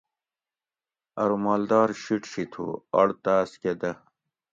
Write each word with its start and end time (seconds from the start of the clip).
ارو 1.21 1.37
مالدار 1.45 1.89
شِیٹ 2.03 2.23
شی 2.31 2.43
تھو 2.51 2.65
اڑ 2.97 3.07
تاۤس 3.23 3.51
کہ 3.61 3.71
دہ 3.81 3.91